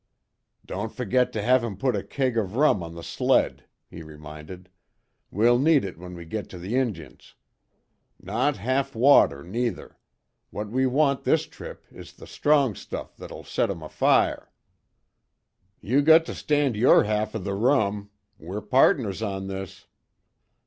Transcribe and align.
"Don't 0.65 0.91
forget 0.91 1.31
to 1.31 1.43
have 1.43 1.63
'em 1.63 1.77
put 1.77 1.95
a 1.95 2.01
keg 2.01 2.35
of 2.35 2.55
rum 2.55 2.81
on 2.81 2.95
the 2.95 3.03
sled," 3.03 3.65
he 3.87 4.01
reminded, 4.01 4.71
"We'll 5.29 5.59
need 5.59 5.85
it 5.85 5.99
when 5.99 6.15
we 6.15 6.25
get 6.25 6.49
to 6.49 6.57
the 6.57 6.75
Injuns. 6.75 7.35
Not 8.19 8.57
half 8.57 8.95
water, 8.95 9.43
neither. 9.43 9.99
What 10.49 10.69
we 10.71 10.87
want 10.87 11.23
this 11.23 11.45
trip 11.45 11.85
is 11.91 12.13
the 12.13 12.25
strong 12.25 12.73
stuff 12.73 13.15
that'll 13.15 13.43
set 13.43 13.69
'em 13.69 13.83
afire." 13.83 14.49
"You 15.81 16.01
got 16.01 16.25
to 16.25 16.33
stand 16.33 16.75
your 16.75 17.03
half 17.03 17.35
o' 17.35 17.37
the 17.37 17.53
rum. 17.53 18.09
We're 18.39 18.61
pardners 18.61 19.21
on 19.21 19.45
this." 19.45 19.85